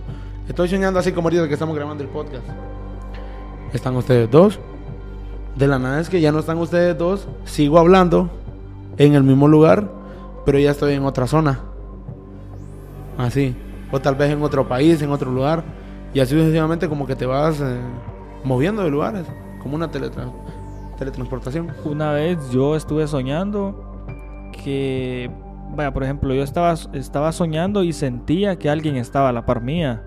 Estoy 0.48 0.70
soñando 0.70 1.00
así 1.00 1.12
como 1.12 1.28
ahorita 1.28 1.48
que 1.48 1.54
estamos 1.54 1.76
grabando 1.76 2.04
el 2.04 2.10
podcast. 2.10 2.44
Están 3.74 3.96
ustedes 3.96 4.30
dos. 4.30 4.60
De 5.56 5.68
la 5.68 5.78
nada 5.80 6.00
es 6.00 6.10
que 6.10 6.22
ya 6.22 6.32
no 6.32 6.40
están 6.40 6.58
ustedes 6.58 6.98
dos. 6.98 7.28
Sigo 7.46 7.80
hablando 7.80 8.30
en 8.98 9.16
el 9.16 9.24
mismo 9.24 9.48
lugar, 9.48 9.90
pero 10.46 10.60
ya 10.60 10.72
estoy 10.72 10.94
en 10.94 11.04
otra 11.06 11.28
zona. 11.28 11.60
Así. 13.18 13.56
O 13.92 14.00
tal 14.00 14.16
vez 14.16 14.32
en 14.32 14.42
otro 14.42 14.68
país, 14.68 15.02
en 15.02 15.12
otro 15.12 15.32
lugar. 15.32 15.64
Y 16.14 16.20
así 16.20 16.34
sucesivamente 16.38 16.88
como 16.90 17.06
que 17.08 17.16
te 17.16 17.26
vas 17.26 17.60
eh, 17.62 17.78
moviendo 18.44 18.84
de 18.84 18.90
lugares. 18.90 19.26
Como 19.62 19.76
una 19.76 19.90
teletra- 19.92 20.32
teletransportación. 20.98 21.72
Una 21.86 22.12
vez 22.12 22.38
yo 22.52 22.76
estuve 22.76 23.08
soñando 23.08 23.93
que, 24.64 25.30
vaya, 25.76 25.94
por 25.94 26.04
ejemplo, 26.04 26.34
yo 26.34 26.44
estaba, 26.44 26.74
estaba 26.94 27.32
soñando 27.32 27.84
y 27.84 27.94
sentía 27.94 28.58
que 28.58 28.70
alguien 28.70 28.96
estaba 28.96 29.30
a 29.30 29.34
la 29.34 29.46
par 29.46 29.62
mía, 29.62 30.04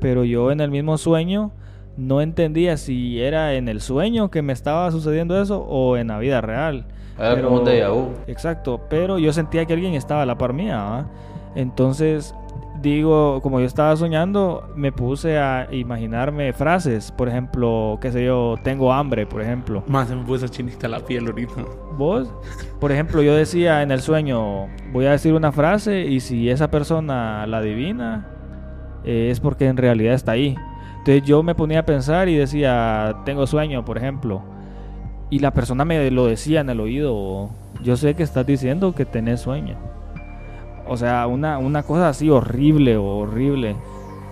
pero 0.00 0.24
yo 0.24 0.50
en 0.50 0.60
el 0.60 0.70
mismo 0.70 0.96
sueño 0.98 1.52
no 1.96 2.20
entendía 2.20 2.76
si 2.76 3.20
era 3.20 3.54
en 3.54 3.68
el 3.68 3.80
sueño 3.80 4.30
que 4.30 4.42
me 4.42 4.52
estaba 4.52 4.90
sucediendo 4.90 5.40
eso 5.40 5.60
o 5.62 5.96
en 5.96 6.08
la 6.08 6.18
vida 6.18 6.40
real. 6.40 6.86
Era 7.18 7.40
como 7.42 7.58
un 7.58 7.64
déjà 7.64 7.90
vu. 7.92 8.10
Exacto, 8.26 8.80
pero 8.88 9.18
yo 9.18 9.32
sentía 9.32 9.66
que 9.66 9.74
alguien 9.74 9.94
estaba 9.94 10.22
a 10.22 10.26
la 10.26 10.38
par 10.38 10.54
mía. 10.54 11.06
Entonces, 11.54 12.34
digo, 12.82 13.40
como 13.40 13.60
yo 13.60 13.66
estaba 13.66 13.96
soñando, 13.96 14.68
me 14.74 14.92
puse 14.92 15.38
a 15.38 15.68
imaginarme 15.70 16.52
frases. 16.52 17.12
Por 17.12 17.28
ejemplo, 17.28 17.98
qué 18.00 18.10
sé 18.10 18.24
yo, 18.24 18.56
tengo 18.62 18.92
hambre, 18.92 19.24
por 19.26 19.40
ejemplo. 19.40 19.82
Más 19.86 20.08
se 20.08 20.16
me 20.16 20.24
puso 20.24 20.48
chinita 20.48 20.88
la 20.88 21.00
piel 21.00 21.26
ahorita. 21.26 21.64
Vos, 21.96 22.28
por 22.80 22.92
ejemplo, 22.92 23.22
yo 23.22 23.34
decía 23.34 23.82
en 23.82 23.92
el 23.92 24.00
sueño, 24.00 24.66
voy 24.92 25.06
a 25.06 25.12
decir 25.12 25.32
una 25.32 25.52
frase 25.52 26.02
y 26.02 26.20
si 26.20 26.50
esa 26.50 26.70
persona 26.70 27.46
la 27.46 27.58
adivina, 27.58 28.26
eh, 29.04 29.28
es 29.30 29.40
porque 29.40 29.66
en 29.66 29.76
realidad 29.76 30.14
está 30.14 30.32
ahí. 30.32 30.56
Entonces 30.98 31.22
yo 31.24 31.42
me 31.42 31.54
ponía 31.54 31.80
a 31.80 31.86
pensar 31.86 32.28
y 32.28 32.36
decía, 32.36 33.22
tengo 33.24 33.46
sueño, 33.46 33.84
por 33.84 33.98
ejemplo. 33.98 34.42
Y 35.30 35.38
la 35.38 35.52
persona 35.52 35.84
me 35.84 36.10
lo 36.10 36.26
decía 36.26 36.60
en 36.60 36.70
el 36.70 36.80
oído, 36.80 37.50
yo 37.82 37.96
sé 37.96 38.14
que 38.14 38.22
estás 38.22 38.46
diciendo 38.46 38.94
que 38.94 39.04
tenés 39.04 39.40
sueño. 39.40 39.76
O 40.92 40.96
sea, 40.96 41.26
una, 41.26 41.58
una 41.58 41.82
cosa 41.82 42.08
así 42.10 42.30
horrible, 42.30 42.96
horrible. 42.96 43.76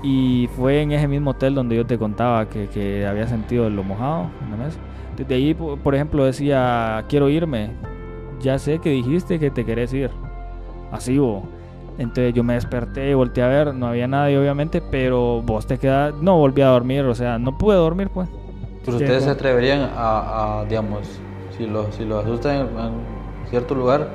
Y 0.02 0.48
fue 0.56 0.82
en 0.82 0.92
ese 0.92 1.08
mismo 1.08 1.30
hotel 1.32 1.54
donde 1.54 1.76
yo 1.76 1.84
te 1.86 1.98
contaba 1.98 2.48
que, 2.48 2.68
que 2.68 3.06
había 3.06 3.26
sentido 3.26 3.68
lo 3.68 3.82
mojado 3.82 4.26
en 4.44 4.50
la 4.50 4.56
mesa. 4.56 4.78
Desde 5.16 5.34
ahí, 5.34 5.54
po- 5.54 5.76
por 5.76 5.94
ejemplo, 5.94 6.24
decía, 6.24 7.04
quiero 7.08 7.28
irme. 7.28 7.70
Ya 8.40 8.58
sé 8.58 8.78
que 8.78 8.90
dijiste 8.90 9.38
que 9.38 9.50
te 9.50 9.64
querés 9.66 9.92
ir. 9.92 10.10
Así, 10.90 11.18
bo. 11.18 11.42
Entonces 11.98 12.32
yo 12.32 12.42
me 12.42 12.54
desperté 12.54 13.10
y 13.10 13.14
volteé 13.14 13.44
a 13.44 13.48
ver, 13.48 13.74
no 13.74 13.88
había 13.88 14.06
nadie 14.08 14.38
obviamente, 14.38 14.80
pero 14.80 15.42
vos 15.42 15.66
te 15.66 15.76
quedas, 15.76 16.14
no 16.22 16.38
volví 16.38 16.62
a 16.62 16.68
dormir, 16.68 17.04
o 17.04 17.14
sea, 17.14 17.38
no 17.38 17.58
pude 17.58 17.76
dormir 17.76 18.08
pues. 18.08 18.26
Pero 18.84 18.96
ustedes 18.96 19.18
se 19.24 19.28
bueno. 19.28 19.32
atreverían 19.32 19.90
a, 19.94 20.60
a, 20.60 20.64
digamos, 20.64 21.20
si 21.58 21.66
los 21.66 21.94
si 21.94 22.06
los 22.06 22.24
asustan 22.24 22.56
en, 22.56 22.62
en 22.78 22.92
cierto 23.50 23.74
lugar, 23.74 24.08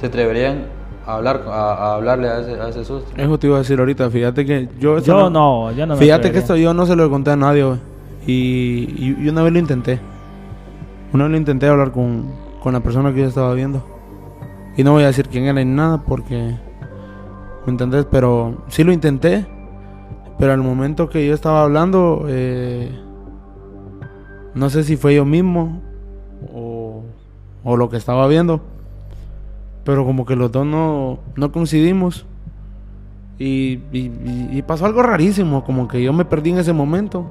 se 0.00 0.06
atreverían 0.06 0.64
a 1.08 1.16
hablar 1.16 1.42
a, 1.48 1.72
a 1.72 1.94
hablarle 1.94 2.28
a 2.28 2.40
ese, 2.40 2.60
a 2.60 2.68
ese 2.68 2.84
susto. 2.84 3.10
Eso 3.16 3.38
te 3.38 3.46
iba 3.46 3.56
a 3.56 3.60
decir 3.60 3.78
ahorita, 3.80 4.10
fíjate 4.10 4.44
que 4.44 4.68
yo... 4.78 4.98
Yo 4.98 5.30
no, 5.30 5.72
yo 5.72 5.86
no 5.86 5.94
me 5.94 6.00
Fíjate 6.00 6.30
que 6.30 6.38
esto 6.38 6.54
yo 6.56 6.74
no 6.74 6.84
se 6.84 6.94
lo 6.96 7.08
conté 7.08 7.30
a 7.30 7.36
nadie, 7.36 7.64
güey. 7.64 7.78
Y, 8.26 8.34
y, 8.98 9.16
y 9.24 9.28
una 9.28 9.42
vez 9.42 9.52
lo 9.52 9.58
intenté. 9.58 9.98
Una 11.12 11.24
vez 11.24 11.30
lo 11.32 11.38
intenté 11.38 11.66
hablar 11.66 11.92
con, 11.92 12.30
con 12.62 12.74
la 12.74 12.80
persona 12.80 13.14
que 13.14 13.20
yo 13.20 13.26
estaba 13.26 13.54
viendo. 13.54 13.82
Y 14.76 14.84
no 14.84 14.92
voy 14.92 15.04
a 15.04 15.06
decir 15.06 15.28
quién 15.28 15.44
era 15.44 15.54
ni 15.54 15.64
nada 15.64 16.02
porque... 16.02 16.54
¿Me 17.64 17.72
entendés? 17.72 18.06
Pero 18.10 18.64
sí 18.68 18.84
lo 18.84 18.92
intenté. 18.92 19.46
Pero 20.38 20.52
al 20.52 20.62
momento 20.62 21.08
que 21.08 21.26
yo 21.26 21.32
estaba 21.32 21.62
hablando... 21.62 22.26
eh, 22.28 22.90
no 24.54 24.70
sé 24.70 24.82
si 24.82 24.96
fue 24.96 25.14
yo 25.14 25.24
mismo 25.24 25.80
o, 26.52 27.02
o 27.64 27.76
lo 27.76 27.88
que 27.88 27.96
estaba 27.96 28.26
viendo. 28.26 28.60
Pero 29.88 30.04
como 30.04 30.26
que 30.26 30.36
los 30.36 30.52
dos 30.52 30.66
no, 30.66 31.18
no 31.34 31.50
coincidimos. 31.50 32.26
Y, 33.38 33.80
y- 33.90 34.12
y- 34.52 34.60
pasó 34.66 34.84
algo 34.84 35.02
rarísimo, 35.02 35.64
como 35.64 35.88
que 35.88 36.02
yo 36.02 36.12
me 36.12 36.26
perdí 36.26 36.50
en 36.50 36.58
ese 36.58 36.74
momento. 36.74 37.24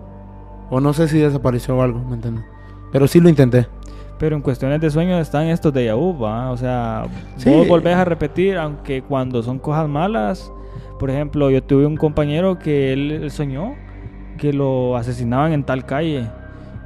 O 0.72 0.80
no 0.80 0.92
sé 0.92 1.08
si 1.08 1.20
desapareció 1.20 1.80
algo, 1.84 2.00
¿me 2.00 2.16
entiendes? 2.16 2.44
Pero 2.92 3.08
sí 3.08 3.20
lo 3.20 3.30
intenté. 3.30 3.68
Pero 4.18 4.36
en 4.36 4.42
cuestiones 4.42 4.82
de 4.82 4.90
sueño 4.90 5.20
están 5.20 5.46
estos 5.46 5.72
de 5.72 5.94
vu, 5.94 6.18
¿va? 6.18 6.50
O 6.50 6.58
sea, 6.58 7.06
Sí. 7.36 7.52
vos 7.52 7.68
volvés 7.68 7.96
a 7.96 8.04
repetir, 8.06 8.58
aunque 8.58 9.04
cuando 9.04 9.44
son 9.44 9.60
cosas 9.60 9.88
malas, 9.88 10.52
por 10.98 11.12
ejemplo, 11.12 11.52
yo 11.52 11.62
tuve 11.62 11.86
un 11.86 11.96
compañero 11.96 12.58
que 12.58 12.92
él, 12.92 13.12
él 13.12 13.30
soñó 13.30 13.76
que 14.40 14.52
lo 14.52 14.98
asesinaban 14.98 15.54
en 15.54 15.64
tal 15.64 15.86
calle. 15.86 16.28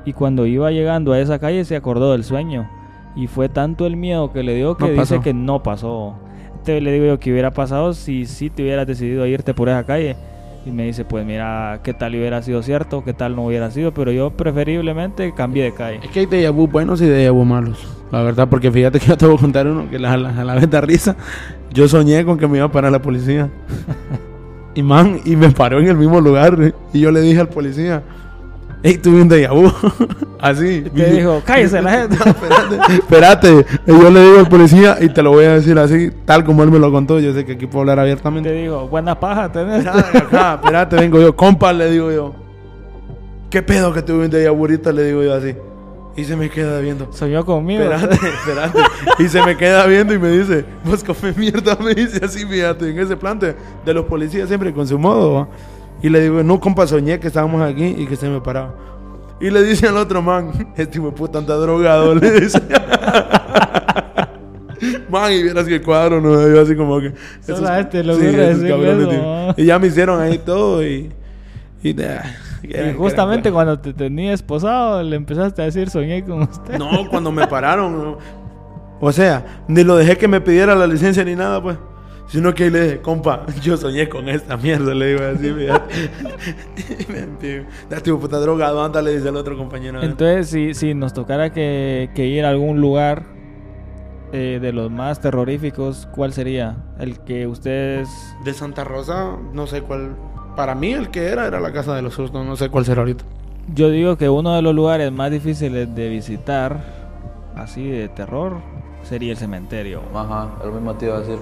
Y 0.03 0.11
cuando 0.11 0.45
iba 0.45 0.69
llegando 0.69 1.13
a 1.13 1.19
esa 1.21 1.39
calle 1.39 1.63
se 1.63 1.77
acordó 1.77 2.11
del 2.11 2.25
sueño. 2.25 2.69
Y 3.15 3.27
fue 3.27 3.49
tanto 3.49 3.85
el 3.85 3.97
miedo 3.97 4.31
que 4.31 4.43
le 4.43 4.55
dio 4.55 4.77
que 4.77 4.85
No 4.85 4.89
dice 4.91 5.15
pasó. 5.15 5.21
que 5.21 5.33
no 5.33 5.61
pasó. 5.63 6.15
Entonces 6.51 6.81
le 6.83 6.91
digo 6.93 7.05
yo 7.05 7.19
que 7.19 7.31
hubiera 7.31 7.51
pasado 7.51 7.93
si 7.93 8.25
sí 8.25 8.49
te 8.49 8.61
hubieras 8.63 8.87
decidido 8.87 9.23
a 9.23 9.27
irte 9.27 9.53
por 9.53 9.67
esa 9.69 9.83
calle. 9.85 10.15
Y 10.65 10.69
me 10.69 10.85
dice, 10.85 11.03
pues 11.05 11.25
mira, 11.25 11.79
qué 11.83 11.91
tal 11.93 12.13
hubiera 12.15 12.41
sido 12.43 12.61
cierto, 12.61 13.03
qué 13.03 13.13
tal 13.13 13.35
no 13.35 13.47
hubiera 13.47 13.71
sido, 13.71 13.93
pero 13.95 14.11
yo 14.11 14.29
preferiblemente 14.29 15.33
cambié 15.33 15.63
de 15.63 15.73
calle. 15.73 15.99
Es 16.03 16.11
que 16.11 16.19
hay 16.19 16.25
déjà 16.27 16.51
vu 16.53 16.67
buenos 16.67 17.01
y 17.01 17.05
déjà 17.05 17.31
vu 17.31 17.43
malos. 17.43 17.83
La 18.11 18.21
verdad, 18.21 18.47
porque 18.47 18.71
fíjate 18.71 18.99
que 18.99 19.07
yo 19.07 19.17
te 19.17 19.25
voy 19.25 19.37
a 19.37 19.39
contar 19.39 19.65
uno 19.65 19.89
que 19.89 19.97
la- 19.97 20.15
la- 20.17 20.39
a 20.39 20.43
la 20.43 20.53
vez 20.55 20.69
da 20.69 20.79
risa. 20.81 21.15
Yo 21.73 21.87
soñé 21.87 22.23
con 22.25 22.37
que 22.37 22.47
me 22.47 22.57
iba 22.57 22.67
a 22.67 22.71
parar 22.71 22.91
la 22.91 23.01
policía. 23.01 23.49
y 24.75 24.83
man, 24.83 25.19
y 25.25 25.35
me 25.35 25.49
paró 25.49 25.79
en 25.79 25.87
el 25.87 25.97
mismo 25.97 26.21
lugar. 26.21 26.73
Y 26.93 26.99
yo 26.99 27.11
le 27.11 27.21
dije 27.21 27.39
al 27.39 27.49
policía, 27.49 28.03
hey, 28.83 28.97
tuve 28.97 29.21
un 29.21 29.29
déjà 29.29 29.51
vu. 29.51 29.71
Así. 30.39 30.81
Te 30.81 31.11
dijo, 31.11 31.41
cállese 31.45 31.81
la 31.81 31.91
gente. 31.91 32.15
espérate, 32.25 32.93
espérate. 32.93 33.65
Yo 33.85 34.09
le 34.09 34.23
digo 34.23 34.39
al 34.39 34.49
policía 34.49 34.97
y 34.99 35.09
te 35.09 35.21
lo 35.21 35.31
voy 35.31 35.45
a 35.45 35.53
decir 35.53 35.77
así, 35.77 36.11
tal 36.25 36.43
como 36.43 36.63
él 36.63 36.71
me 36.71 36.79
lo 36.79 36.91
contó. 36.91 37.19
Yo 37.19 37.33
sé 37.33 37.45
que 37.45 37.53
aquí 37.53 37.67
puedo 37.67 37.81
hablar 37.81 37.99
abiertamente. 37.99 38.49
Te 38.49 38.55
digo, 38.55 38.87
buena 38.87 39.19
paja 39.19 39.51
tenés. 39.51 39.85
Espérate, 39.85 40.17
acá, 40.17 40.53
espérate, 40.61 40.95
vengo 40.95 41.21
yo. 41.21 41.35
Compa, 41.35 41.71
le 41.73 41.91
digo 41.91 42.11
yo. 42.11 42.33
¿Qué 43.51 43.61
pedo 43.61 43.93
que 43.93 44.01
tuve 44.01 44.25
un 44.25 44.31
déjà 44.31 44.51
vu 44.51 44.61
ahorita? 44.61 44.91
Le 44.91 45.03
digo 45.03 45.21
yo 45.21 45.33
así. 45.35 45.55
Y 46.15 46.25
se 46.25 46.35
me 46.35 46.49
queda 46.49 46.79
viendo. 46.79 47.07
Soñó 47.13 47.45
conmigo. 47.45 47.83
Espérate, 47.83 48.15
espérate. 48.15 48.79
Y 49.19 49.27
se 49.27 49.43
me 49.43 49.55
queda 49.55 49.85
viendo 49.85 50.13
y 50.13 50.19
me 50.19 50.29
dice, 50.29 50.65
vos 50.83 51.03
come 51.03 51.33
mierda, 51.37 51.77
me 51.79 51.93
dice 51.93 52.23
así, 52.23 52.45
fíjate, 52.45 52.89
en 52.89 52.99
ese 52.99 53.15
plante 53.15 53.55
de 53.85 53.93
los 53.93 54.05
policías 54.05 54.47
siempre 54.47 54.73
con 54.73 54.87
su 54.87 54.97
modo. 54.97 55.33
¿va? 55.33 55.47
Y 56.01 56.09
le 56.09 56.21
digo, 56.21 56.43
no, 56.43 56.59
compa, 56.59 56.87
soñé 56.87 57.19
que 57.19 57.27
estábamos 57.27 57.61
aquí 57.61 57.95
y 57.97 58.07
que 58.07 58.15
se 58.15 58.27
me 58.27 58.41
paraba. 58.41 58.73
Y 59.39 59.49
le 59.49 59.63
dice 59.63 59.87
al 59.87 59.97
otro 59.97 60.21
man, 60.21 60.73
este 60.77 60.99
hijo 60.99 61.13
puta 61.13 61.39
anda 61.39 61.55
drogado, 61.55 62.15
le 62.15 62.41
dice. 62.41 62.61
Man, 65.09 65.31
y 65.31 65.43
vieras 65.43 65.67
que 65.67 65.75
el 65.75 65.81
cuadro 65.83 66.21
no 66.21 66.47
yo 66.47 66.61
así 66.61 66.75
como 66.75 66.99
que. 66.99 67.13
A 67.67 67.79
este 67.79 68.03
le 68.03 68.15
sí, 68.15 68.25
esos 68.25 68.63
cabrones. 68.63 69.55
Y 69.57 69.65
ya 69.65 69.77
me 69.77 69.87
hicieron 69.87 70.19
ahí 70.19 70.39
todo 70.39 70.83
y. 70.83 71.11
Y, 71.83 72.01
ah, 72.01 72.23
Y 72.63 72.93
justamente 72.93 73.51
cuando 73.51 73.77
te 73.77 73.93
tenía 73.93 74.33
esposado, 74.33 75.03
le 75.03 75.15
empezaste 75.15 75.61
a 75.61 75.65
decir 75.65 75.89
soñé 75.89 76.23
con 76.23 76.43
usted. 76.43 76.79
No, 76.79 77.07
cuando 77.09 77.31
me 77.31 77.45
pararon. 77.45 77.93
no. 77.93 78.17
O 79.01 79.11
sea, 79.11 79.63
ni 79.67 79.83
lo 79.83 79.97
dejé 79.97 80.17
que 80.17 80.27
me 80.27 80.41
pidiera 80.41 80.75
la 80.75 80.87
licencia 80.87 81.23
ni 81.23 81.35
nada, 81.35 81.61
pues. 81.61 81.77
Sino 82.31 82.53
que 82.53 82.71
le 82.71 82.83
dije, 82.83 83.01
compa, 83.01 83.45
yo 83.61 83.75
soñé 83.75 84.07
con 84.07 84.29
esta 84.29 84.55
mierda, 84.55 84.93
le 84.93 85.07
digo 85.07 85.19
así, 85.25 85.53
Ya 87.89 87.97
estuvo 87.97 88.21
puta 88.21 88.39
drogado, 88.39 88.81
anda, 88.81 89.01
le 89.01 89.17
dice 89.17 89.27
al 89.27 89.35
otro 89.35 89.57
compañero. 89.57 90.01
Entonces, 90.01 90.47
si, 90.47 90.73
si 90.73 90.93
nos 90.93 91.13
tocara 91.13 91.51
que, 91.51 92.09
que 92.15 92.27
ir 92.27 92.45
a 92.45 92.49
algún 92.49 92.79
lugar 92.79 93.25
eh, 94.31 94.59
de 94.61 94.71
los 94.71 94.89
más 94.89 95.19
terroríficos, 95.19 96.07
¿cuál 96.13 96.31
sería? 96.31 96.77
El 96.99 97.19
que 97.19 97.47
ustedes... 97.47 98.07
De 98.45 98.53
Santa 98.53 98.85
Rosa, 98.85 99.35
no 99.51 99.67
sé 99.67 99.81
cuál. 99.81 100.15
Para 100.55 100.73
mí, 100.73 100.93
el 100.93 101.09
que 101.09 101.27
era, 101.27 101.47
era 101.47 101.59
la 101.59 101.73
casa 101.73 101.93
de 101.95 102.01
los 102.01 102.13
sustos, 102.13 102.45
no 102.45 102.55
sé 102.55 102.69
cuál 102.69 102.85
será 102.85 103.01
ahorita. 103.01 103.25
Yo 103.75 103.89
digo 103.89 104.17
que 104.17 104.29
uno 104.29 104.55
de 104.55 104.61
los 104.61 104.73
lugares 104.73 105.11
más 105.11 105.31
difíciles 105.31 105.93
de 105.93 106.07
visitar, 106.07 106.81
así 107.57 107.89
de 107.89 108.07
terror, 108.07 108.61
sería 109.03 109.33
el 109.33 109.37
cementerio. 109.37 110.01
Ajá, 110.15 110.49
lo 110.63 110.71
mismo 110.71 110.95
te 110.95 111.07
iba 111.07 111.17
a 111.17 111.19
decir. 111.19 111.37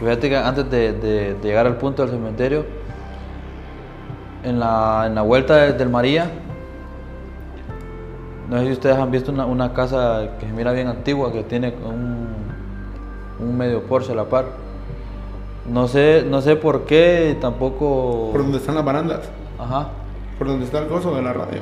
Fíjate 0.00 0.28
que 0.28 0.36
antes 0.36 0.70
de, 0.70 0.92
de- 0.92 1.34
de 1.34 1.38
llegar 1.42 1.66
al 1.66 1.76
punto 1.76 2.02
del 2.02 2.10
cementerio, 2.10 2.64
en 4.42 4.58
la, 4.60 5.04
en 5.06 5.14
la 5.14 5.22
vuelta 5.22 5.56
de- 5.56 5.72
del 5.72 5.88
María, 5.88 6.30
no 8.50 8.58
sé 8.58 8.66
si 8.66 8.72
ustedes 8.72 8.96
han 8.98 9.10
visto 9.10 9.32
una, 9.32 9.46
una 9.46 9.72
casa 9.72 10.30
que 10.38 10.46
se 10.46 10.52
mira 10.52 10.72
bien 10.72 10.88
antigua, 10.88 11.32
que 11.32 11.42
tiene 11.44 11.74
un, 11.84 12.26
un 13.40 13.56
medio 13.56 13.82
Porsche 13.84 14.12
a 14.12 14.16
la 14.16 14.24
par. 14.24 14.44
No 15.66 15.88
sé, 15.88 16.24
no 16.28 16.42
sé 16.42 16.56
por 16.56 16.84
qué, 16.84 17.38
tampoco... 17.40 18.28
Por 18.32 18.42
donde 18.42 18.58
están 18.58 18.74
las 18.74 18.84
barandas. 18.84 19.20
Ajá. 19.58 19.88
Por 20.36 20.48
donde 20.48 20.66
está 20.66 20.80
el 20.80 20.88
coso 20.88 21.14
de 21.14 21.22
la 21.22 21.32
radio. 21.32 21.60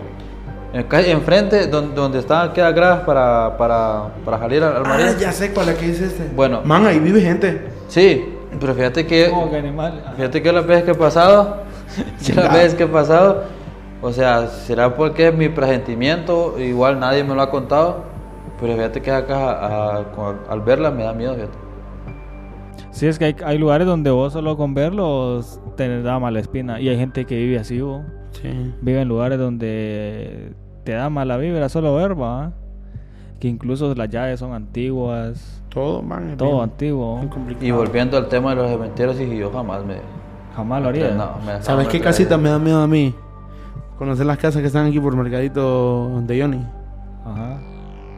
Enfrente, 0.73 1.67
donde, 1.69 1.95
donde 1.95 2.19
están 2.19 2.53
quedas 2.53 2.75
gradas 2.75 3.01
para, 3.05 3.57
para, 3.59 4.09
para 4.25 4.39
salir 4.39 4.65
al, 4.65 4.77
al 4.79 4.83
María. 4.83 5.07
Ah, 5.11 5.19
ya 5.21 5.31
sé 5.31 5.53
cuál 5.53 5.69
es 5.69 5.77
que 5.77 5.91
es 5.91 6.01
este. 6.01 6.31
Bueno. 6.35 6.62
Man, 6.65 6.85
ahí 6.87 6.99
vive 6.99 7.21
gente. 7.21 7.69
Sí, 7.93 8.25
pero 8.59 8.75
fíjate 8.75 9.07
que... 9.07 9.29
Como 9.29 9.51
que 9.51 9.57
animal. 9.59 10.03
Fíjate 10.17 10.41
que 10.43 10.51
las 10.51 10.67
veces 10.67 10.85
que 10.85 10.91
he 10.93 10.95
pasado, 10.95 11.59
las 12.35 12.53
veces 12.55 12.75
que 12.75 12.85
he 12.85 12.87
pasado, 12.89 13.45
o 14.01 14.11
sea, 14.13 14.47
será 14.47 14.95
porque 14.97 15.29
es 15.29 15.35
mi 15.35 15.51
presentimiento, 15.51 16.59
igual 16.59 16.99
nadie 16.99 17.23
me 17.23 17.35
lo 17.35 17.43
ha 17.43 17.51
contado, 17.51 18.05
pero 18.59 18.73
fíjate 18.77 19.03
que 19.03 19.11
acá 19.11 19.51
a- 19.53 20.05
al 20.49 20.61
verla 20.63 20.91
me 20.91 21.03
da 21.05 21.13
miedo, 21.13 21.35
fíjate. 21.35 21.59
Sí, 22.93 23.07
es 23.09 23.19
que 23.19 23.27
hay, 23.27 23.37
hay 23.45 23.59
lugares 23.59 23.87
donde 23.87 24.11
vos 24.11 24.33
solo 24.33 24.57
con 24.57 24.73
verlos 24.73 25.61
te 25.77 26.03
da 26.03 26.19
mala 26.19 26.41
espina. 26.41 26.81
Y 26.81 26.89
hay 26.89 26.97
gente 26.97 27.27
que 27.27 27.37
vive 27.37 27.59
así, 27.59 27.79
vos. 27.81 28.03
Sí. 28.41 28.49
Vive 28.81 29.03
en 29.03 29.09
lugares 29.09 29.39
donde 29.39 30.55
te 30.85 30.93
da 30.93 31.11
mala 31.11 31.37
vibra 31.37 31.69
solo 31.69 31.95
ver, 31.95 32.19
¿va? 32.19 32.53
Que 33.39 33.49
incluso 33.49 33.95
las 33.95 34.09
llaves 34.09 34.41
son 34.41 34.55
antiguas. 34.55 35.62
Todo, 35.73 36.02
man. 36.02 36.31
es 36.31 36.37
Todo 36.37 36.50
bien- 36.50 36.62
antiguo. 36.62 37.21
bien. 37.21 37.57
Y 37.61 37.71
volviendo 37.71 38.17
al 38.19 38.29
tema 38.29 38.50
de 38.50 38.57
los 38.57 38.71
cementerios, 38.71 39.19
y 39.21 39.37
yo 39.38 39.50
jamás 39.50 39.85
me... 39.85 39.97
Jamás 40.55 40.83
lo 40.83 40.88
haría. 40.91 41.11
No, 41.12 41.31
me- 41.47 41.62
¿Sabes 41.62 41.88
qué 41.88 41.99
me- 41.99 42.05
casita 42.05 42.37
me 42.37 42.50
da 42.50 42.59
miedo 42.59 42.83
a 42.83 42.87
mí? 42.87 43.14
Conocer 43.99 44.26
las 44.26 44.37
casas 44.37 44.61
que 44.61 44.67
están 44.67 44.87
aquí 44.87 45.00
por 45.00 45.17
Mercadito 45.17 46.21
de 46.23 46.41
Johnny. 46.43 46.67
Ajá. 47.25 47.59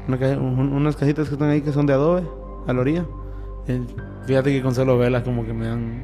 Una 0.09 0.19
ca- 0.19 0.37
un- 0.39 0.73
unas 0.73 0.97
casitas 0.97 1.29
que 1.29 1.35
están 1.35 1.51
ahí 1.51 1.61
que 1.61 1.71
son 1.73 1.87
de 1.87 1.93
adobe, 1.93 2.25
a 2.67 2.73
la 2.73 2.81
orilla. 2.81 3.05
Eh, 3.69 3.81
fíjate 4.27 4.51
que 4.53 4.63
con 4.63 4.75
solo 4.75 4.99
velas 4.99 5.23
como 5.23 5.45
que 5.45 5.53
me 5.53 5.67
dan 5.69 6.03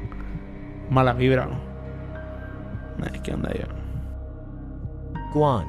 mala 0.89 1.13
vibra. 1.13 1.45
¿no? 1.47 3.05
Ay, 3.11 3.19
¿Qué 3.21 3.33
onda 3.33 3.49
yo? 3.53 3.65
Guan. 5.33 5.65